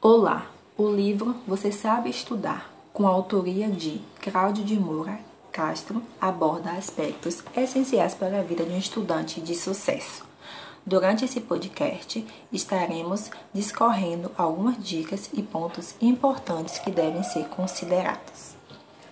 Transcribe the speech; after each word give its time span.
Olá! 0.00 0.46
O 0.76 0.88
livro 0.88 1.34
Você 1.44 1.72
Sabe 1.72 2.08
Estudar, 2.08 2.72
com 2.92 3.04
a 3.04 3.10
autoria 3.10 3.68
de 3.68 4.00
Cláudio 4.20 4.64
de 4.64 4.78
Moura 4.78 5.18
Castro, 5.50 6.00
aborda 6.20 6.70
aspectos 6.70 7.42
essenciais 7.56 8.14
para 8.14 8.38
a 8.38 8.42
vida 8.44 8.62
de 8.62 8.70
um 8.70 8.78
estudante 8.78 9.40
de 9.40 9.56
sucesso. 9.56 10.24
Durante 10.86 11.24
esse 11.24 11.40
podcast, 11.40 12.24
estaremos 12.52 13.28
discorrendo 13.52 14.30
algumas 14.38 14.76
dicas 14.80 15.30
e 15.32 15.42
pontos 15.42 15.96
importantes 16.00 16.78
que 16.78 16.92
devem 16.92 17.24
ser 17.24 17.48
considerados. 17.48 18.54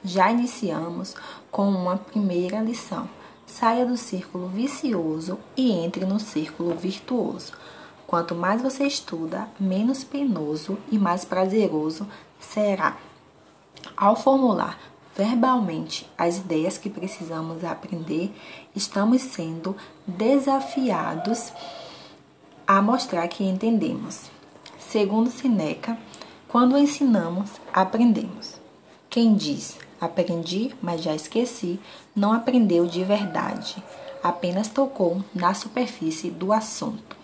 Já 0.05 0.31
iniciamos 0.31 1.17
com 1.51 1.69
uma 1.69 1.97
primeira 1.97 2.61
lição. 2.61 3.11
Saia 3.45 3.85
do 3.85 3.97
círculo 3.97 4.47
vicioso 4.47 5.37
e 5.57 5.73
entre 5.73 6.05
no 6.07 6.21
círculo 6.21 6.77
virtuoso. 6.77 7.53
Quanto 8.07 8.35
mais 8.35 8.63
você 8.63 8.87
estuda, 8.87 9.49
menos 9.59 10.05
penoso 10.05 10.79
e 10.91 10.99
mais 10.99 11.25
prazeroso 11.25 12.07
será. 12.39 12.97
Ao 13.97 14.15
formular 14.15 14.79
verbalmente 15.17 16.09
as 16.17 16.37
ideias 16.39 16.79
que 16.79 16.91
precisamos 16.91 17.65
aprender, 17.65 18.31
estamos 18.75 19.23
sendo 19.23 19.75
desafiados 20.07 21.53
a 22.67 22.83
mostrar 22.83 23.27
que 23.29 23.43
entendemos. 23.43 24.31
Segundo 24.79 25.31
Sineca, 25.31 25.99
quando 26.47 26.77
ensinamos, 26.77 27.51
aprendemos. 27.73 28.55
Quem 29.09 29.35
diz 29.35 29.79
aprendi, 30.01 30.75
mas 30.81 31.03
já 31.03 31.15
esqueci, 31.15 31.81
não 32.15 32.33
aprendeu 32.33 32.87
de 32.87 33.03
verdade, 33.03 33.83
apenas 34.23 34.69
tocou 34.69 35.23
na 35.35 35.55
superfície 35.55 36.31
do 36.31 36.53
assunto. 36.53 37.17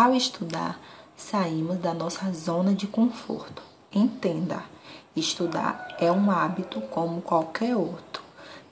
Ao 0.00 0.14
estudar, 0.14 0.78
saímos 1.16 1.78
da 1.78 1.92
nossa 1.92 2.32
zona 2.32 2.72
de 2.72 2.86
conforto. 2.86 3.60
Entenda 3.92 4.62
Estudar 5.16 5.96
é 5.98 6.12
um 6.12 6.30
hábito 6.30 6.80
como 6.82 7.20
qualquer 7.20 7.74
outro. 7.74 8.22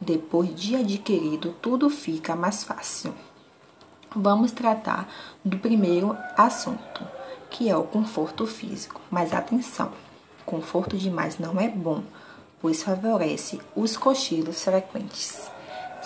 Depois 0.01 0.55
de 0.55 0.77
adquirido, 0.77 1.53
tudo 1.61 1.91
fica 1.91 2.37
mais 2.37 2.63
fácil. 2.63 3.13
Vamos 4.15 4.53
tratar 4.53 5.13
do 5.45 5.59
primeiro 5.59 6.17
assunto, 6.37 7.05
que 7.51 7.69
é 7.69 7.77
o 7.77 7.83
conforto 7.83 8.47
físico. 8.47 9.01
Mas 9.11 9.33
atenção, 9.33 9.91
conforto 10.45 10.97
demais 10.97 11.41
não 11.41 11.61
é 11.61 11.69
bom, 11.69 12.05
pois 12.61 12.85
favorece 12.85 13.61
os 13.75 13.97
cochilos 13.97 14.63
frequentes. 14.63 15.56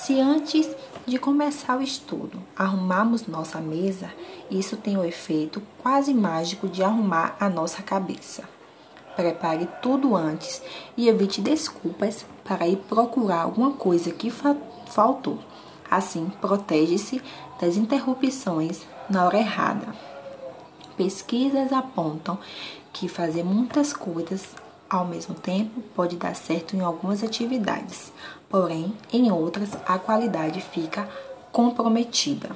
Se 0.00 0.18
antes 0.18 0.66
de 1.06 1.18
começar 1.18 1.76
o 1.76 1.82
estudo 1.82 2.42
arrumarmos 2.56 3.26
nossa 3.26 3.60
mesa, 3.60 4.10
isso 4.50 4.78
tem 4.78 4.96
o 4.96 5.04
efeito 5.04 5.62
quase 5.76 6.14
mágico 6.14 6.66
de 6.66 6.82
arrumar 6.82 7.36
a 7.38 7.50
nossa 7.50 7.82
cabeça. 7.82 8.48
Prepare 9.14 9.68
tudo 9.82 10.16
antes 10.16 10.62
e 10.96 11.06
evite 11.06 11.42
desculpas 11.42 12.24
para 12.42 12.66
ir 12.66 12.76
procurar 12.76 13.42
alguma 13.42 13.72
coisa 13.72 14.10
que 14.10 14.30
fa 14.30 14.56
faltou. 14.86 15.38
Assim, 15.90 16.32
protege-se 16.40 17.20
das 17.60 17.76
interrupções 17.76 18.80
na 19.08 19.26
hora 19.26 19.36
errada. 19.36 19.94
Pesquisas 20.96 21.74
apontam 21.74 22.38
que 22.90 23.06
fazer 23.06 23.44
muitas 23.44 23.92
coisas 23.92 24.48
ao 24.90 25.06
mesmo 25.06 25.36
tempo 25.36 25.80
pode 25.94 26.16
dar 26.16 26.34
certo 26.34 26.74
em 26.74 26.80
algumas 26.80 27.22
atividades, 27.22 28.12
porém, 28.48 28.92
em 29.12 29.30
outras 29.30 29.70
a 29.86 29.96
qualidade 30.00 30.60
fica 30.60 31.08
comprometida. 31.52 32.50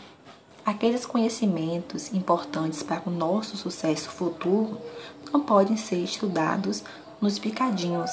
Aqueles 0.66 1.06
conhecimentos 1.06 2.12
importantes 2.12 2.82
para 2.82 3.02
o 3.06 3.10
nosso 3.10 3.56
sucesso 3.56 4.10
futuro 4.10 4.78
não 5.32 5.40
podem 5.40 5.76
ser 5.76 6.02
estudados 6.02 6.82
nos 7.20 7.38
picadinhos. 7.38 8.10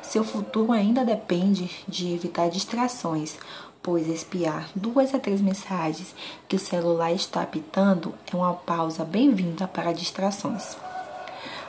Seu 0.00 0.22
futuro 0.22 0.70
ainda 0.70 1.04
depende 1.04 1.68
de 1.88 2.14
evitar 2.14 2.48
distrações, 2.48 3.36
pois 3.82 4.06
espiar 4.06 4.68
duas 4.76 5.14
a 5.14 5.18
três 5.18 5.40
mensagens 5.40 6.14
que 6.46 6.54
o 6.54 6.60
celular 6.60 7.12
está 7.12 7.42
apitando 7.42 8.14
é 8.32 8.36
uma 8.36 8.54
pausa 8.54 9.04
bem-vinda 9.04 9.66
para 9.66 9.92
distrações. 9.92 10.76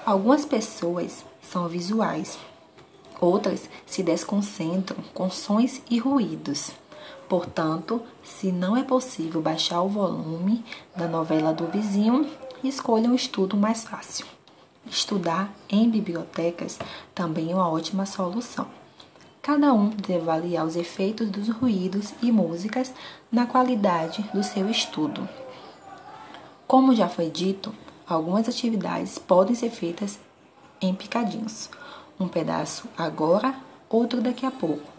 Algumas 0.05 0.45
pessoas 0.45 1.25
são 1.51 1.67
visuais, 1.67 2.37
outras 3.19 3.69
se 3.85 4.03
desconcentram 4.03 4.97
com 5.13 5.29
sons 5.29 5.81
e 5.89 5.97
ruídos. 5.97 6.71
Portanto, 7.27 8.01
se 8.23 8.51
não 8.51 8.75
é 8.77 8.83
possível 8.83 9.41
baixar 9.41 9.81
o 9.81 9.89
volume 9.89 10.63
da 10.95 11.07
novela 11.07 11.53
do 11.53 11.67
vizinho, 11.67 12.29
escolha 12.63 13.09
um 13.09 13.15
estudo 13.15 13.57
mais 13.57 13.83
fácil. 13.83 14.25
Estudar 14.89 15.53
em 15.69 15.89
bibliotecas 15.89 16.79
também 17.13 17.51
é 17.51 17.55
uma 17.55 17.69
ótima 17.69 18.05
solução. 18.05 18.67
Cada 19.41 19.73
um 19.73 19.89
deve 19.89 20.29
avaliar 20.29 20.65
os 20.65 20.75
efeitos 20.75 21.29
dos 21.29 21.49
ruídos 21.49 22.13
e 22.21 22.31
músicas 22.31 22.93
na 23.31 23.45
qualidade 23.45 24.21
do 24.33 24.43
seu 24.43 24.69
estudo. 24.69 25.27
Como 26.65 26.95
já 26.95 27.07
foi 27.07 27.29
dito, 27.29 27.73
algumas 28.07 28.47
atividades 28.47 29.17
podem 29.17 29.55
ser 29.55 29.69
feitas 29.69 30.19
em 30.81 30.93
picadinhos, 30.93 31.69
um 32.19 32.27
pedaço 32.27 32.87
agora, 32.97 33.55
outro 33.89 34.21
daqui 34.21 34.45
a 34.45 34.51
pouco 34.51 34.97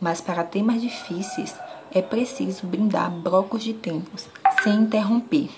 mas 0.00 0.20
para 0.20 0.42
temas 0.42 0.80
difíceis 0.80 1.54
é 1.92 2.00
preciso 2.00 2.66
brindar 2.66 3.10
blocos 3.10 3.62
de 3.62 3.74
tempos 3.74 4.26
sem 4.62 4.74
interromper. 4.74 5.50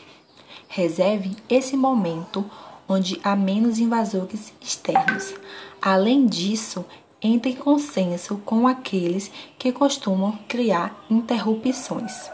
Reserve 0.68 1.36
esse 1.48 1.76
momento 1.76 2.44
onde 2.88 3.20
há 3.22 3.36
menos 3.36 3.78
invasores 3.78 4.52
externos. 4.60 5.34
Além 5.80 6.26
disso, 6.26 6.84
entre 7.22 7.52
em 7.52 7.56
consenso 7.56 8.38
com 8.38 8.66
aqueles 8.66 9.30
que 9.58 9.70
costumam 9.70 10.38
criar 10.48 11.04
interrupções. 11.08 12.30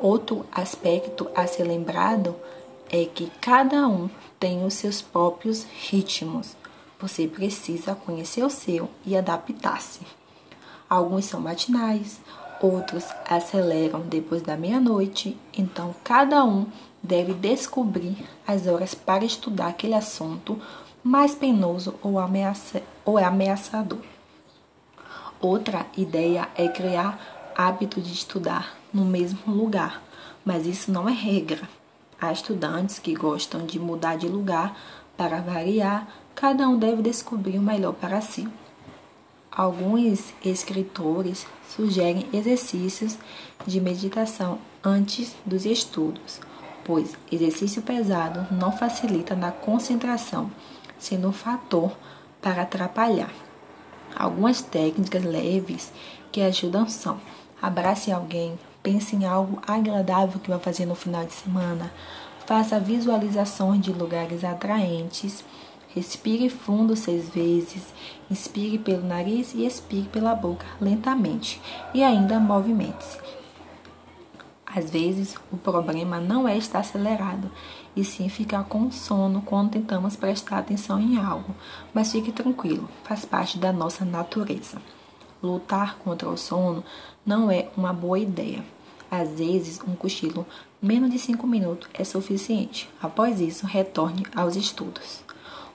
Outro 0.00 0.46
aspecto 0.52 1.28
a 1.34 1.46
ser 1.46 1.64
lembrado 1.64 2.34
é 2.90 3.04
que 3.04 3.30
cada 3.40 3.86
um 3.86 4.08
tem 4.38 4.64
os 4.64 4.74
seus 4.74 5.02
próprios 5.02 5.64
ritmos. 5.64 6.56
Você 7.00 7.26
precisa 7.26 7.94
conhecer 7.94 8.42
o 8.42 8.50
seu 8.50 8.90
e 9.06 9.16
adaptar-se. 9.16 10.00
Alguns 10.88 11.26
são 11.26 11.40
matinais, 11.40 12.20
outros 12.60 13.04
aceleram 13.28 14.00
depois 14.00 14.42
da 14.42 14.56
meia-noite, 14.56 15.36
então 15.56 15.94
cada 16.02 16.44
um 16.44 16.66
deve 17.02 17.34
descobrir 17.34 18.16
as 18.46 18.66
horas 18.66 18.94
para 18.94 19.24
estudar 19.24 19.68
aquele 19.68 19.94
assunto 19.94 20.60
mais 21.02 21.34
penoso 21.34 21.94
ou, 22.02 22.18
ameaça, 22.18 22.82
ou 23.04 23.18
é 23.18 23.24
ameaçador. 23.24 24.00
Outra 25.40 25.86
ideia 25.96 26.48
é 26.56 26.66
criar 26.68 27.52
hábito 27.56 28.00
de 28.00 28.12
estudar 28.12 28.76
no 28.92 29.04
mesmo 29.04 29.52
lugar, 29.52 30.02
mas 30.44 30.66
isso 30.66 30.90
não 30.90 31.08
é 31.08 31.12
regra. 31.12 31.68
Há 32.20 32.32
estudantes 32.32 32.98
que 32.98 33.14
gostam 33.14 33.64
de 33.64 33.78
mudar 33.78 34.16
de 34.16 34.28
lugar 34.28 34.76
para 35.16 35.40
variar, 35.40 36.08
cada 36.34 36.68
um 36.68 36.78
deve 36.78 37.02
descobrir 37.02 37.58
o 37.58 37.62
melhor 37.62 37.92
para 37.94 38.20
si. 38.20 38.48
Alguns 39.50 40.32
escritores 40.44 41.46
sugerem 41.68 42.28
exercícios 42.32 43.18
de 43.66 43.80
meditação 43.80 44.58
antes 44.82 45.34
dos 45.44 45.64
estudos, 45.64 46.40
pois 46.84 47.16
exercício 47.30 47.82
pesado 47.82 48.46
não 48.52 48.70
facilita 48.70 49.34
na 49.34 49.50
concentração, 49.50 50.50
sendo 50.98 51.28
um 51.28 51.32
fator 51.32 51.92
para 52.40 52.62
atrapalhar. 52.62 53.32
Algumas 54.16 54.60
técnicas 54.60 55.24
leves 55.24 55.92
que 56.32 56.40
ajudam 56.40 56.88
são: 56.88 57.20
abrace 57.60 58.10
alguém, 58.10 58.58
pense 58.82 59.16
em 59.16 59.26
algo 59.26 59.60
agradável 59.66 60.40
que 60.40 60.50
vai 60.50 60.58
fazer 60.58 60.86
no 60.86 60.94
final 60.94 61.24
de 61.24 61.32
semana, 61.32 61.92
faça 62.46 62.80
visualizações 62.80 63.80
de 63.80 63.92
lugares 63.92 64.44
atraentes 64.44 65.44
Respire 65.94 66.50
fundo 66.50 66.94
seis 66.94 67.30
vezes, 67.30 67.94
inspire 68.30 68.78
pelo 68.78 69.06
nariz 69.06 69.54
e 69.54 69.64
expire 69.64 70.06
pela 70.08 70.34
boca 70.34 70.66
lentamente 70.80 71.60
e 71.94 72.04
ainda 72.04 72.38
movimente-se. 72.38 73.18
Às 74.66 74.90
vezes, 74.90 75.34
o 75.50 75.56
problema 75.56 76.20
não 76.20 76.46
é 76.46 76.58
estar 76.58 76.80
acelerado, 76.80 77.50
e 77.96 78.04
sim 78.04 78.28
ficar 78.28 78.64
com 78.64 78.92
sono 78.92 79.40
quando 79.40 79.70
tentamos 79.70 80.14
prestar 80.14 80.58
atenção 80.58 81.00
em 81.00 81.16
algo. 81.18 81.54
Mas 81.92 82.12
fique 82.12 82.30
tranquilo, 82.30 82.86
faz 83.02 83.24
parte 83.24 83.58
da 83.58 83.72
nossa 83.72 84.04
natureza. 84.04 84.80
Lutar 85.42 85.96
contra 85.98 86.28
o 86.28 86.36
sono 86.36 86.84
não 87.24 87.50
é 87.50 87.68
uma 87.76 87.92
boa 87.92 88.18
ideia. 88.18 88.64
Às 89.10 89.30
vezes, 89.30 89.80
um 89.86 89.94
cochilo 89.94 90.46
menos 90.82 91.10
de 91.10 91.18
5 91.18 91.46
minutos 91.46 91.88
é 91.94 92.04
suficiente. 92.04 92.90
Após 93.00 93.40
isso, 93.40 93.66
retorne 93.66 94.26
aos 94.34 94.56
estudos. 94.56 95.20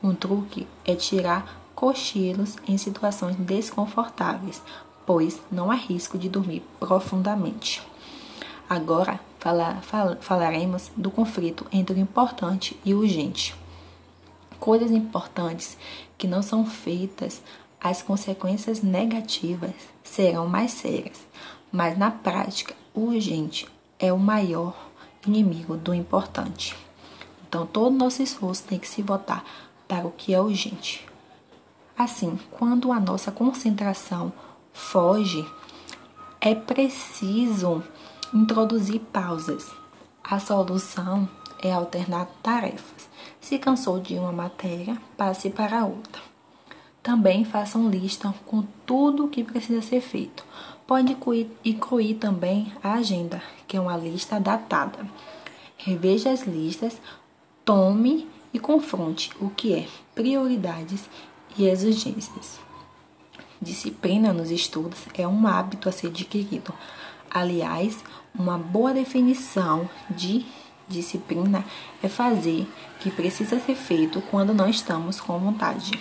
Um 0.04 0.13
truque 0.13 0.68
é 0.86 0.95
tirar 0.95 1.62
cochilos 1.74 2.57
em 2.68 2.77
situações 2.77 3.36
desconfortáveis, 3.38 4.62
pois 5.06 5.42
não 5.51 5.71
há 5.71 5.75
risco 5.75 6.18
de 6.18 6.30
dormir 6.30 6.62
profundamente. 6.80 7.81
Agora 8.69 9.19
fala, 9.39 9.75
fal, 9.81 10.15
falaremos 10.21 10.92
do 10.95 11.12
conflito 11.12 11.65
entre 11.71 11.95
o 11.95 12.00
importante 12.00 12.80
e 12.86 12.94
o 12.94 13.00
urgente. 13.00 13.56
coisas 14.60 14.92
importantes 14.92 15.77
que 16.18 16.25
não 16.25 16.42
são 16.42 16.65
feitas, 16.65 17.42
as 17.83 18.01
consequências 18.01 18.81
negativas 18.81 19.74
serão 20.03 20.47
mais 20.47 20.71
sérias. 20.71 21.19
Mas 21.69 21.97
na 21.97 22.09
prática, 22.09 22.74
o 22.94 23.07
urgente 23.07 23.68
é 24.00 24.13
o 24.13 24.18
maior 24.18 24.74
inimigo 25.27 25.75
do 25.75 25.94
importante. 25.94 26.75
Então, 27.47 27.65
todo 27.65 27.95
nosso 27.95 28.24
esforço 28.24 28.63
tem 28.63 28.80
que 28.80 28.88
se 28.88 29.01
voltar 29.01 29.44
para 29.88 30.07
o 30.07 30.12
que 30.12 30.33
é 30.33 30.39
urgente. 30.39 31.06
Assim, 31.97 32.39
quando 32.50 32.91
a 32.91 33.00
nossa 33.00 33.31
concentração 33.31 34.31
foge, 34.71 35.45
é 36.39 36.56
preciso 36.56 37.83
introduzir 38.33 39.00
pausas. 39.00 39.69
A 40.24 40.39
solução 40.39 41.27
é 41.62 41.71
alternar 41.71 42.27
tarefas. 42.41 43.09
Se 43.39 43.59
cansou 43.59 44.00
de 44.00 44.15
uma 44.15 44.31
matéria, 44.31 44.97
passe 45.18 45.50
para 45.50 45.86
outra. 45.86 46.32
Também 47.03 47.44
façam 47.44 47.89
lista 47.89 48.33
com 48.45 48.63
tudo 48.85 49.25
o 49.25 49.27
que 49.27 49.44
precisa 49.44 49.81
ser 49.81 50.00
feito. 50.00 50.45
Pode 50.88 51.11
incluir, 51.65 52.15
também 52.15 52.71
a 52.81 52.94
agenda, 52.94 53.44
que 53.67 53.75
é 53.75 53.79
uma 53.79 53.97
lista 53.97 54.39
datada. 54.39 55.05
Reveja 55.77 56.31
as 56.31 56.44
listas, 56.44 56.97
tome 57.65 58.25
e 58.53 58.59
confronte 58.59 59.31
o 59.41 59.50
que 59.50 59.73
é 59.73 59.88
prioridades 60.15 61.09
e 61.57 61.65
exigências. 61.65 62.57
Disciplina 63.61 64.31
nos 64.31 64.50
estudos 64.50 65.00
é 65.13 65.27
um 65.27 65.45
hábito 65.45 65.89
a 65.89 65.91
ser 65.91 66.07
adquirido. 66.07 66.73
Aliás, 67.29 68.01
uma 68.33 68.57
boa 68.57 68.94
definição 68.94 69.89
de 70.09 70.45
disciplina 70.88 71.65
é 72.01 72.07
fazer 72.07 72.61
o 72.61 73.00
que 73.00 73.11
precisa 73.11 73.59
ser 73.59 73.75
feito 73.75 74.21
quando 74.31 74.53
não 74.53 74.69
estamos 74.69 75.19
com 75.19 75.38
vontade. 75.38 75.91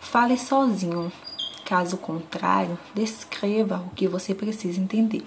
Fale 0.00 0.38
sozinho, 0.38 1.12
caso 1.64 1.98
contrário, 1.98 2.78
descreva 2.94 3.84
o 3.86 3.90
que 3.90 4.08
você 4.08 4.34
precisa 4.34 4.80
entender. 4.80 5.24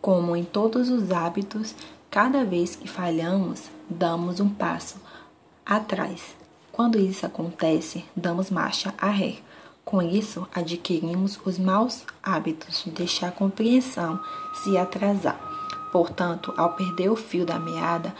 Como 0.00 0.36
em 0.36 0.44
todos 0.44 0.90
os 0.90 1.10
hábitos, 1.10 1.74
cada 2.10 2.44
vez 2.44 2.76
que 2.76 2.86
falhamos, 2.86 3.70
damos 3.88 4.40
um 4.40 4.48
passo 4.48 4.96
atrás. 5.64 6.36
Quando 6.70 6.98
isso 6.98 7.24
acontece, 7.24 8.04
damos 8.14 8.50
marcha 8.50 8.92
a 8.98 9.08
ré. 9.08 9.36
Com 9.84 10.02
isso, 10.02 10.46
adquirimos 10.54 11.38
os 11.44 11.58
maus 11.58 12.04
hábitos 12.22 12.82
de 12.84 12.90
deixar 12.90 13.28
a 13.28 13.32
compreensão 13.32 14.20
se 14.62 14.76
atrasar. 14.76 15.38
Portanto, 15.92 16.52
ao 16.56 16.74
perder 16.74 17.10
o 17.10 17.16
fio 17.16 17.46
da 17.46 17.58
meada, 17.58 18.14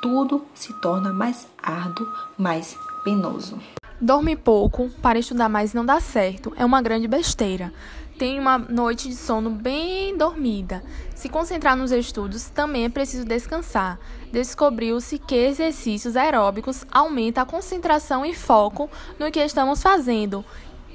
tudo 0.00 0.44
se 0.54 0.72
torna 0.80 1.12
mais 1.12 1.46
árduo, 1.62 2.10
mais 2.38 2.76
penoso. 3.04 3.58
Dorme 4.02 4.34
pouco 4.34 4.90
para 5.00 5.20
estudar 5.20 5.48
mais 5.48 5.72
não 5.72 5.86
dá 5.86 6.00
certo 6.00 6.52
é 6.56 6.64
uma 6.64 6.82
grande 6.82 7.06
besteira. 7.06 7.72
Tem 8.18 8.36
uma 8.36 8.58
noite 8.58 9.08
de 9.08 9.14
sono 9.14 9.48
bem 9.48 10.18
dormida. 10.18 10.82
Se 11.14 11.28
concentrar 11.28 11.76
nos 11.76 11.92
estudos 11.92 12.50
também 12.50 12.84
é 12.84 12.88
preciso 12.88 13.24
descansar. 13.24 14.00
Descobriu-se 14.32 15.20
que 15.20 15.36
exercícios 15.36 16.16
aeróbicos 16.16 16.84
aumentam 16.90 17.44
a 17.44 17.46
concentração 17.46 18.26
e 18.26 18.34
foco 18.34 18.90
no 19.20 19.30
que 19.30 19.38
estamos 19.38 19.80
fazendo. 19.80 20.44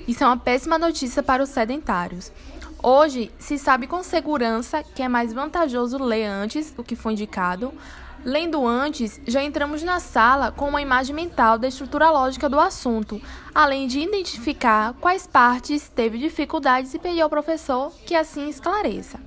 Isso 0.05 0.25
é 0.25 0.27
uma 0.27 0.35
péssima 0.35 0.77
notícia 0.77 1.23
para 1.23 1.41
os 1.41 1.47
sedentários. 1.47 2.29
Hoje, 2.83 3.31
se 3.39 3.57
sabe 3.57 3.87
com 3.87 4.03
segurança 4.03 4.83
que 4.83 5.01
é 5.01 5.07
mais 5.07 5.31
vantajoso 5.31 5.97
ler 5.97 6.25
antes 6.25 6.71
do 6.71 6.83
que 6.83 6.93
foi 6.93 7.13
indicado. 7.13 7.73
Lendo 8.25 8.65
antes, 8.65 9.21
já 9.25 9.43
entramos 9.43 9.83
na 9.83 9.99
sala 9.99 10.51
com 10.51 10.67
uma 10.67 10.81
imagem 10.81 11.15
mental 11.15 11.57
da 11.57 11.67
estrutura 11.67 12.09
lógica 12.09 12.49
do 12.49 12.59
assunto, 12.59 13.21
além 13.53 13.87
de 13.87 13.99
identificar 13.99 14.93
quais 14.99 15.25
partes 15.25 15.87
teve 15.87 16.17
dificuldades 16.17 16.93
e 16.93 16.99
pedir 16.99 17.21
ao 17.21 17.29
professor 17.29 17.91
que 18.05 18.15
assim 18.15 18.49
esclareça. 18.49 19.19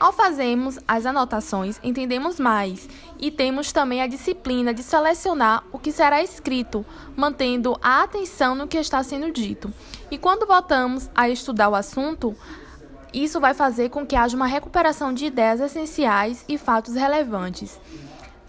Ao 0.00 0.12
fazermos 0.12 0.80
as 0.88 1.06
anotações, 1.06 1.78
entendemos 1.80 2.40
mais 2.40 2.88
e 3.20 3.30
temos 3.30 3.70
também 3.70 4.02
a 4.02 4.08
disciplina 4.08 4.74
de 4.74 4.82
selecionar 4.82 5.62
o 5.70 5.78
que 5.78 5.92
será 5.92 6.20
escrito, 6.20 6.84
mantendo 7.14 7.78
a 7.80 8.02
atenção 8.02 8.56
no 8.56 8.66
que 8.66 8.78
está 8.78 9.00
sendo 9.04 9.30
dito. 9.30 9.72
E 10.10 10.18
quando 10.18 10.44
voltamos 10.44 11.08
a 11.14 11.28
estudar 11.28 11.68
o 11.68 11.76
assunto, 11.76 12.34
isso 13.14 13.38
vai 13.38 13.54
fazer 13.54 13.90
com 13.90 14.04
que 14.04 14.16
haja 14.16 14.36
uma 14.36 14.46
recuperação 14.46 15.12
de 15.12 15.26
ideias 15.26 15.60
essenciais 15.60 16.44
e 16.48 16.58
fatos 16.58 16.96
relevantes. 16.96 17.78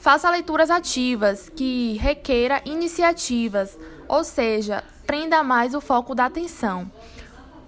Faça 0.03 0.29
leituras 0.29 0.69
ativas, 0.69 1.50
que 1.55 1.94
requeira 1.94 2.61
iniciativas, 2.65 3.79
ou 4.05 4.21
seja, 4.21 4.83
prenda 5.07 5.41
mais 5.44 5.73
o 5.73 5.79
foco 5.79 6.13
da 6.13 6.25
atenção. 6.25 6.91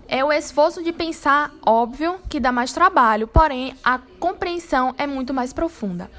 É 0.06 0.22
o 0.22 0.34
esforço 0.34 0.84
de 0.84 0.92
pensar, 0.92 1.50
óbvio, 1.66 2.20
que 2.28 2.42
dá 2.42 2.52
mais 2.52 2.74
trabalho, 2.74 3.26
porém 3.26 3.74
a 3.82 4.00
compreensão 4.20 4.94
é 4.98 5.08
muito 5.08 5.34
mais 5.34 5.54
profunda. 5.54 6.12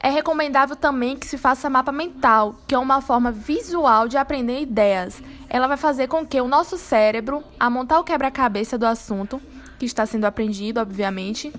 É 0.00 0.08
recomendável 0.08 0.74
também 0.74 1.18
que 1.18 1.26
se 1.26 1.36
faça 1.36 1.68
mapa 1.68 1.92
mental, 1.92 2.54
que 2.66 2.74
é 2.74 2.78
uma 2.78 3.02
forma 3.02 3.30
visual 3.30 4.08
de 4.08 4.16
aprender 4.16 4.62
ideias. 4.62 5.22
Ela 5.50 5.66
vai 5.66 5.76
fazer 5.76 6.08
com 6.08 6.26
que 6.26 6.40
o 6.40 6.48
nosso 6.48 6.78
cérebro, 6.78 7.44
a 7.60 7.68
montar 7.68 8.00
o 8.00 8.04
quebra-cabeça 8.04 8.78
do 8.78 8.86
assunto, 8.86 9.38
que 9.78 9.84
está 9.84 10.06
sendo 10.06 10.24
aprendido, 10.24 10.80
obviamente. 10.80 11.52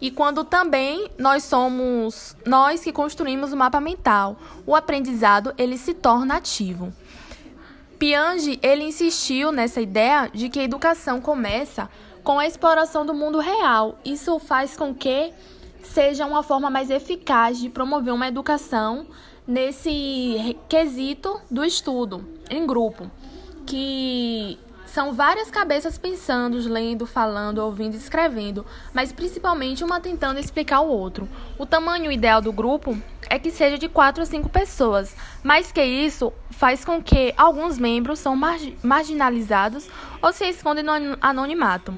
E 0.00 0.10
quando 0.10 0.44
também 0.44 1.10
nós 1.18 1.44
somos 1.44 2.36
nós 2.44 2.82
que 2.82 2.92
construímos 2.92 3.52
o 3.52 3.56
mapa 3.56 3.80
mental, 3.80 4.36
o 4.66 4.74
aprendizado 4.74 5.54
ele 5.56 5.78
se 5.78 5.94
torna 5.94 6.36
ativo. 6.36 6.92
Piaget 7.98 8.58
ele 8.62 8.84
insistiu 8.84 9.50
nessa 9.50 9.80
ideia 9.80 10.30
de 10.32 10.48
que 10.48 10.60
a 10.60 10.64
educação 10.64 11.20
começa 11.20 11.88
com 12.22 12.38
a 12.38 12.46
exploração 12.46 13.06
do 13.06 13.14
mundo 13.14 13.38
real. 13.38 13.98
Isso 14.04 14.38
faz 14.38 14.76
com 14.76 14.94
que 14.94 15.32
seja 15.82 16.26
uma 16.26 16.42
forma 16.42 16.68
mais 16.68 16.90
eficaz 16.90 17.58
de 17.58 17.70
promover 17.70 18.12
uma 18.12 18.28
educação 18.28 19.06
nesse 19.46 20.56
quesito 20.68 21.40
do 21.50 21.64
estudo 21.64 22.26
em 22.50 22.66
grupo, 22.66 23.10
que 23.64 24.58
são 24.96 25.12
várias 25.12 25.50
cabeças 25.50 25.98
pensando, 25.98 26.56
lendo, 26.56 27.04
falando, 27.04 27.58
ouvindo, 27.58 27.94
escrevendo, 27.94 28.64
mas 28.94 29.12
principalmente 29.12 29.84
uma 29.84 30.00
tentando 30.00 30.40
explicar 30.40 30.80
o 30.80 30.88
outro. 30.88 31.28
O 31.58 31.66
tamanho 31.66 32.10
ideal 32.10 32.40
do 32.40 32.50
grupo 32.50 32.96
é 33.28 33.38
que 33.38 33.50
seja 33.50 33.76
de 33.76 33.90
4 33.90 34.22
a 34.22 34.24
5 34.24 34.48
pessoas, 34.48 35.14
mais 35.44 35.70
que 35.70 35.84
isso 35.84 36.32
faz 36.48 36.82
com 36.82 37.02
que 37.02 37.34
alguns 37.36 37.78
membros 37.78 38.20
são 38.20 38.34
mar 38.34 38.58
marginalizados 38.82 39.86
ou 40.22 40.32
se 40.32 40.48
escondem 40.48 40.82
no 40.82 40.92
anonimato. 41.20 41.92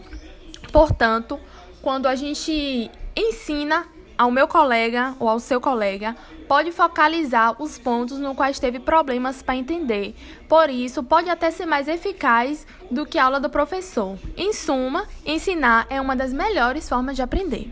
Portanto, 0.73 1.39
quando 1.81 2.07
a 2.07 2.17
gente 2.17 2.91
ensina 3.15 3.87
ao 4.19 4.33
meu 4.33 4.49
colega 4.49 5.15
ou 5.21 5.29
ao 5.29 5.39
seu 5.39 5.61
colega 5.61 6.17
pode 6.49 6.73
focalizar 6.73 7.55
os 7.63 7.79
pontos 7.79 8.19
no 8.19 8.35
quais 8.35 8.59
teve 8.59 8.81
problemas 8.81 9.43
para 9.43 9.55
entender. 9.55 10.17
Por 10.49 10.69
isso, 10.69 11.05
pode 11.05 11.31
até 11.31 11.53
ser 11.53 11.67
mais 11.67 11.87
eficaz 11.87 12.67
do 12.91 13.07
que 13.07 13.17
a 13.17 13.25
aula 13.25 13.39
do 13.39 13.49
professor. 13.49 14.19
Em 14.37 14.53
suma, 14.53 15.07
ensinar 15.25 15.87
é 15.89 16.01
uma 16.01 16.17
das 16.17 16.33
melhores 16.33 16.89
formas 16.89 17.15
de 17.15 17.23
aprender. 17.23 17.71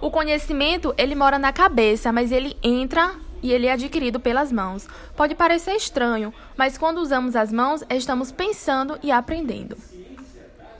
O 0.00 0.10
conhecimento, 0.10 0.94
ele 0.96 1.14
mora 1.14 1.38
na 1.38 1.52
cabeça, 1.52 2.10
mas 2.10 2.32
ele 2.32 2.56
entra 2.62 3.12
e 3.42 3.52
ele 3.52 3.66
é 3.66 3.72
adquirido 3.72 4.18
pelas 4.18 4.50
mãos. 4.50 4.88
Pode 5.16 5.34
parecer 5.34 5.74
estranho, 5.74 6.32
mas 6.56 6.78
quando 6.78 6.98
usamos 6.98 7.36
as 7.36 7.52
mãos, 7.52 7.84
estamos 7.90 8.32
pensando 8.32 8.98
e 9.02 9.10
aprendendo. 9.10 9.76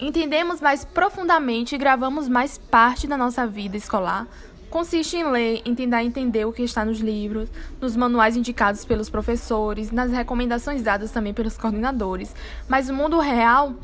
Entendemos 0.01 0.61
mais 0.61 0.85
profundamente 0.85 1.75
e 1.75 1.79
gravamos 1.79 2.29
mais 2.29 2.59
parte 2.59 3.07
da 3.07 3.17
nossa 3.17 3.47
vida 3.47 3.77
escolar 3.77 4.27
consiste 4.73 5.19
em 5.19 5.31
ler 5.31 5.61
em 5.67 5.75
tentar 5.75 6.03
entender 6.03 6.47
o 6.47 6.53
que 6.53 6.63
está 6.63 6.83
nos 6.83 6.99
livros, 6.99 7.49
nos 7.79 7.95
manuais 7.95 8.37
indicados 8.37 8.85
pelos 8.87 9.11
professores, 9.11 9.93
nas 9.93 10.11
recomendações 10.11 10.83
dadas 10.83 11.11
também 11.11 11.35
pelos 11.35 11.59
coordenadores. 11.59 12.35
Mas 12.67 12.89
o 12.89 12.95
mundo 12.95 13.21
real 13.21 13.75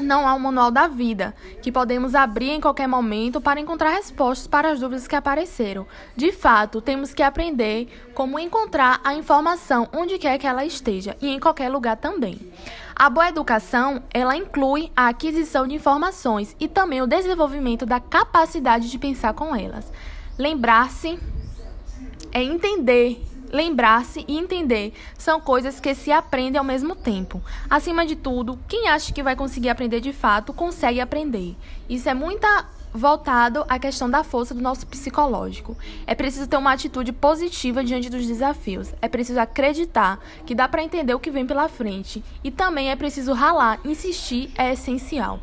não 0.00 0.26
há 0.26 0.34
um 0.34 0.38
manual 0.38 0.70
da 0.70 0.86
vida, 0.86 1.34
que 1.60 1.72
podemos 1.72 2.14
abrir 2.14 2.50
em 2.50 2.60
qualquer 2.60 2.86
momento 2.86 3.40
para 3.40 3.60
encontrar 3.60 3.90
respostas 3.90 4.46
para 4.46 4.70
as 4.70 4.80
dúvidas 4.80 5.06
que 5.06 5.16
apareceram. 5.16 5.86
De 6.16 6.32
fato, 6.32 6.80
temos 6.80 7.12
que 7.12 7.22
aprender 7.22 7.88
como 8.14 8.38
encontrar 8.38 9.00
a 9.04 9.14
informação 9.14 9.88
onde 9.92 10.16
quer 10.16 10.38
que 10.38 10.46
ela 10.46 10.64
esteja 10.64 11.16
e 11.20 11.28
em 11.28 11.40
qualquer 11.40 11.68
lugar 11.68 11.96
também. 11.96 12.38
A 12.94 13.10
boa 13.10 13.28
educação, 13.28 14.02
ela 14.14 14.36
inclui 14.36 14.92
a 14.94 15.08
aquisição 15.08 15.66
de 15.66 15.74
informações 15.74 16.54
e 16.60 16.68
também 16.68 17.02
o 17.02 17.06
desenvolvimento 17.06 17.84
da 17.84 17.98
capacidade 17.98 18.90
de 18.90 18.98
pensar 18.98 19.34
com 19.34 19.56
elas. 19.56 19.90
Lembrar-se 20.40 21.18
é 22.32 22.42
entender. 22.42 23.22
Lembrar-se 23.52 24.24
e 24.26 24.38
entender 24.38 24.94
são 25.18 25.38
coisas 25.38 25.78
que 25.80 25.94
se 25.94 26.10
aprendem 26.10 26.58
ao 26.58 26.64
mesmo 26.64 26.96
tempo. 26.96 27.42
Acima 27.68 28.06
de 28.06 28.16
tudo, 28.16 28.58
quem 28.66 28.88
acha 28.88 29.12
que 29.12 29.22
vai 29.22 29.36
conseguir 29.36 29.68
aprender 29.68 30.00
de 30.00 30.14
fato, 30.14 30.54
consegue 30.54 30.98
aprender. 30.98 31.54
Isso 31.90 32.08
é 32.08 32.14
muita 32.14 32.66
voltado 32.90 33.66
à 33.68 33.78
questão 33.78 34.08
da 34.08 34.24
força 34.24 34.54
do 34.54 34.62
nosso 34.62 34.86
psicológico. 34.86 35.76
É 36.06 36.14
preciso 36.14 36.48
ter 36.48 36.56
uma 36.56 36.72
atitude 36.72 37.12
positiva 37.12 37.84
diante 37.84 38.08
dos 38.08 38.26
desafios. 38.26 38.94
É 39.02 39.08
preciso 39.08 39.38
acreditar 39.38 40.18
que 40.46 40.54
dá 40.54 40.66
para 40.66 40.82
entender 40.82 41.12
o 41.12 41.20
que 41.20 41.30
vem 41.30 41.46
pela 41.46 41.68
frente. 41.68 42.24
E 42.42 42.50
também 42.50 42.90
é 42.90 42.96
preciso 42.96 43.34
ralar, 43.34 43.78
insistir 43.84 44.50
é 44.56 44.72
essencial. 44.72 45.38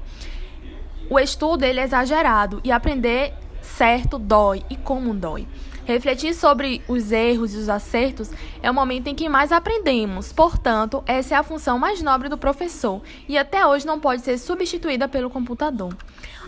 O 1.08 1.20
estudo 1.20 1.66
ele 1.66 1.80
é 1.80 1.84
exagerado 1.84 2.60
e 2.64 2.72
aprender 2.72 3.36
certo 3.68 4.18
dói 4.18 4.64
e 4.70 4.76
como 4.76 5.14
dói. 5.14 5.48
Refletir 5.86 6.34
sobre 6.34 6.82
os 6.88 7.12
erros 7.12 7.54
e 7.54 7.58
os 7.58 7.70
acertos 7.70 8.30
é 8.62 8.70
o 8.70 8.74
momento 8.74 9.08
em 9.08 9.16
que 9.16 9.30
mais 9.30 9.52
aprendemos, 9.52 10.34
portanto, 10.34 11.02
essa 11.06 11.36
é 11.36 11.38
a 11.38 11.44
função 11.44 11.80
mais 11.80 12.02
nobre 12.02 12.28
do 12.28 12.38
professor 12.38 13.02
e 13.28 13.38
até 13.38 13.66
hoje 13.66 13.86
não 13.86 14.00
pode 14.00 14.22
ser 14.22 14.38
substituída 14.38 15.08
pelo 15.08 15.30
computador. 15.30 15.96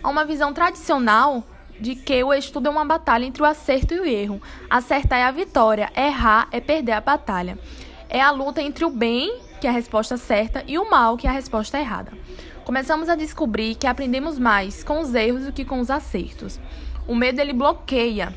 Há 0.04 0.10
uma 0.10 0.26
visão 0.26 0.54
tradicional 0.54 1.44
de 1.80 1.96
que 1.96 2.22
o 2.22 2.34
estudo 2.34 2.68
é 2.68 2.70
uma 2.70 2.84
batalha 2.84 3.26
entre 3.26 3.42
o 3.42 3.46
acerto 3.46 3.94
e 3.94 4.00
o 4.00 4.06
erro. 4.06 4.42
Acertar 4.70 5.20
é 5.20 5.24
a 5.24 5.32
vitória, 5.32 5.90
errar 5.96 6.48
é 6.52 6.60
perder 6.60 6.92
a 6.92 7.02
batalha. 7.02 7.58
É 8.10 8.20
a 8.20 8.32
luta 8.32 8.62
entre 8.62 8.84
o 8.84 8.90
bem, 8.90 9.40
que 9.62 9.68
é 9.68 9.70
a 9.70 9.74
resposta 9.74 10.18
certa, 10.18 10.64
e 10.68 10.78
o 10.78 10.90
mal, 10.90 11.16
que 11.16 11.28
é 11.28 11.30
a 11.30 11.34
resposta 11.34 11.80
errada. 11.80 12.12
Começamos 12.70 13.10
a 13.10 13.16
descobrir 13.16 13.74
que 13.74 13.88
aprendemos 13.88 14.38
mais 14.38 14.84
com 14.84 15.02
os 15.02 15.16
erros 15.16 15.44
do 15.44 15.52
que 15.52 15.66
com 15.66 15.80
os 15.80 15.90
acertos. 15.90 16.60
O 17.08 17.16
medo 17.16 17.42
ele 17.42 17.52
bloqueia 17.52 18.32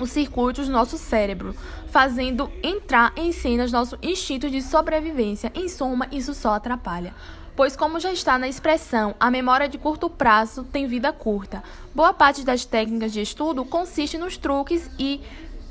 os 0.00 0.10
circuitos 0.10 0.66
do 0.66 0.72
nosso 0.72 0.98
cérebro, 0.98 1.54
fazendo 1.86 2.50
entrar 2.60 3.12
em 3.16 3.30
cenas 3.30 3.70
nosso 3.70 3.96
instinto 4.02 4.50
de 4.50 4.60
sobrevivência. 4.60 5.52
Em 5.54 5.68
suma, 5.68 6.08
isso 6.10 6.34
só 6.34 6.54
atrapalha. 6.54 7.14
Pois, 7.54 7.76
como 7.76 8.00
já 8.00 8.12
está 8.12 8.36
na 8.36 8.48
expressão, 8.48 9.14
a 9.20 9.30
memória 9.30 9.68
de 9.68 9.78
curto 9.78 10.10
prazo 10.10 10.64
tem 10.64 10.88
vida 10.88 11.12
curta. 11.12 11.62
Boa 11.94 12.12
parte 12.12 12.44
das 12.44 12.64
técnicas 12.64 13.12
de 13.12 13.20
estudo 13.20 13.64
consiste 13.64 14.18
nos 14.18 14.36
truques 14.36 14.90
e 14.98 15.20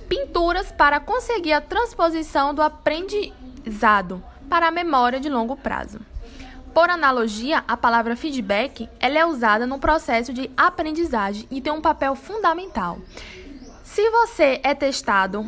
pinturas 0.07 0.71
para 0.71 1.01
conseguir 1.01 1.51
a 1.51 1.59
transposição 1.59 2.53
do 2.53 2.61
aprendizado 2.61 4.23
para 4.49 4.69
a 4.69 4.71
memória 4.71 5.19
de 5.19 5.27
longo 5.27 5.57
prazo. 5.57 5.99
Por 6.73 6.89
analogia, 6.89 7.65
a 7.67 7.75
palavra 7.75 8.15
feedback 8.15 8.89
ela 8.97 9.19
é 9.19 9.25
usada 9.25 9.67
no 9.67 9.77
processo 9.77 10.31
de 10.31 10.49
aprendizagem 10.55 11.45
e 11.51 11.59
tem 11.59 11.73
um 11.73 11.81
papel 11.81 12.15
fundamental. 12.15 12.99
Se 13.83 14.09
você 14.09 14.61
é 14.63 14.73
testado 14.73 15.45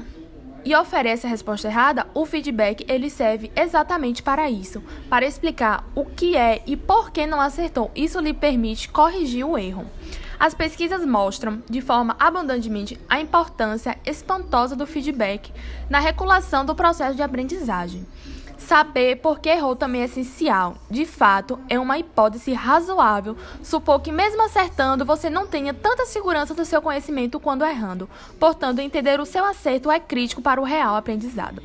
e 0.65 0.75
oferece 0.75 1.25
a 1.25 1.29
resposta 1.29 1.69
errada, 1.69 2.07
o 2.13 2.25
feedback 2.25 2.85
ele 2.89 3.09
serve 3.09 3.49
exatamente 3.55 4.21
para 4.21 4.49
isso, 4.49 4.83
para 5.09 5.25
explicar 5.25 5.85
o 5.95 6.03
que 6.03 6.35
é 6.35 6.61
e 6.67 6.75
por 6.75 7.09
que 7.09 7.25
não 7.25 7.39
acertou. 7.39 7.89
Isso 7.95 8.19
lhe 8.19 8.33
permite 8.33 8.89
corrigir 8.89 9.45
o 9.45 9.57
erro. 9.57 9.85
As 10.37 10.53
pesquisas 10.53 11.05
mostram, 11.05 11.63
de 11.69 11.79
forma 11.79 12.17
abundantemente, 12.19 12.99
a 13.09 13.21
importância 13.21 13.97
espantosa 14.05 14.75
do 14.75 14.85
feedback 14.85 15.53
na 15.89 15.99
regulação 15.99 16.65
do 16.65 16.75
processo 16.75 17.15
de 17.15 17.21
aprendizagem. 17.21 18.05
Saber 18.67 19.17
por 19.17 19.39
que 19.39 19.49
errou 19.49 19.75
também 19.75 20.01
é 20.01 20.05
essencial. 20.05 20.75
De 20.89 21.05
fato, 21.05 21.59
é 21.67 21.77
uma 21.77 21.97
hipótese 21.97 22.53
razoável 22.53 23.35
supor 23.61 23.99
que, 23.99 24.11
mesmo 24.11 24.41
acertando, 24.43 25.05
você 25.05 25.29
não 25.29 25.45
tenha 25.45 25.73
tanta 25.73 26.05
segurança 26.05 26.53
do 26.53 26.63
seu 26.63 26.81
conhecimento 26.81 27.39
quando 27.39 27.65
errando. 27.65 28.09
Portanto, 28.39 28.79
entender 28.79 29.19
o 29.19 29.25
seu 29.25 29.43
acerto 29.43 29.91
é 29.91 29.99
crítico 29.99 30.41
para 30.41 30.61
o 30.61 30.63
real 30.63 30.95
aprendizado. 30.95 31.61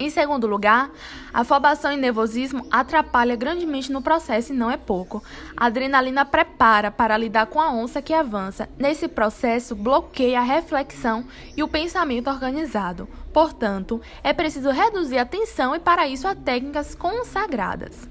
Em 0.00 0.08
segundo 0.08 0.46
lugar, 0.46 0.90
a 1.30 1.42
afobação 1.42 1.92
e 1.92 1.96
nervosismo 1.98 2.66
atrapalha 2.70 3.36
grandemente 3.36 3.92
no 3.92 4.00
processo 4.00 4.50
e 4.50 4.56
não 4.56 4.70
é 4.70 4.78
pouco. 4.78 5.22
A 5.54 5.66
adrenalina 5.66 6.24
prepara 6.24 6.90
para 6.90 7.18
lidar 7.18 7.44
com 7.48 7.60
a 7.60 7.70
onça 7.70 8.00
que 8.00 8.14
avança. 8.14 8.66
Nesse 8.78 9.06
processo, 9.08 9.74
bloqueia 9.74 10.40
a 10.40 10.42
reflexão 10.42 11.26
e 11.54 11.62
o 11.62 11.68
pensamento 11.68 12.30
organizado. 12.30 13.06
Portanto, 13.30 14.00
é 14.24 14.32
preciso 14.32 14.70
reduzir 14.70 15.18
a 15.18 15.26
tensão 15.26 15.76
e 15.76 15.78
para 15.78 16.08
isso 16.08 16.26
há 16.26 16.34
técnicas 16.34 16.94
consagradas. 16.94 18.08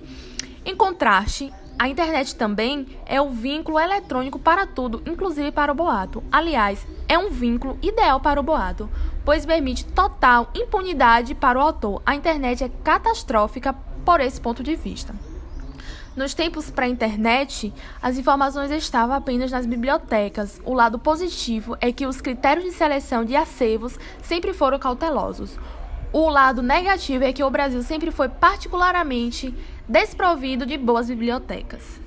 Em 0.64 0.76
contraste, 0.76 1.52
a 1.80 1.88
internet 1.88 2.36
também 2.36 2.86
é 3.06 3.22
o 3.22 3.30
vínculo 3.30 3.80
eletrônico 3.80 4.38
para 4.38 4.68
tudo, 4.68 5.02
inclusive 5.06 5.50
para 5.50 5.72
o 5.72 5.76
boato. 5.76 6.22
Aliás, 6.30 6.86
é 7.08 7.18
um 7.18 7.30
vínculo 7.30 7.80
ideal 7.82 8.20
para 8.20 8.38
o 8.38 8.44
boato, 8.44 8.90
pois 9.24 9.46
permite 9.46 9.86
total 9.86 10.52
impunidade 10.54 11.34
para 11.34 11.58
o 11.58 11.62
autor. 11.62 12.02
A 12.06 12.16
internet 12.16 12.66
é 12.66 12.72
catastrófica 12.84 13.74
por 14.04 14.20
esse 14.20 14.42
ponto 14.42 14.62
de 14.62 14.76
vista. 14.76 15.16
Nos 16.18 16.34
tempos 16.34 16.70
pré-internet, 16.70 17.74
as 18.02 18.18
informações 18.18 18.72
estavam 18.72 19.16
apenas 19.16 19.50
nas 19.50 19.66
bibliotecas. 19.66 20.60
O 20.66 20.74
lado 20.74 21.00
positivo 21.00 21.78
é 21.80 21.94
que 21.94 22.06
os 22.06 22.20
critérios 22.20 22.66
de 22.66 22.74
seleção 22.74 23.24
de 23.24 23.38
acervos 23.38 23.98
sempre 24.22 24.52
foram 24.52 24.78
cautelosos. 24.78 25.58
O 26.12 26.28
lado 26.28 26.62
negativo 26.62 27.24
é 27.24 27.32
que 27.32 27.44
o 27.44 27.50
Brasil 27.50 27.84
sempre 27.84 28.12
foi 28.12 28.28
particularmente 28.28 29.56
desprovido 29.90 30.68
de 30.68 30.78
boas 30.78 31.10
bibliotecas. 31.10 32.00